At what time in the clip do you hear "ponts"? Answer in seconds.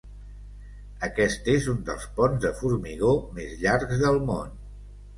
2.17-2.43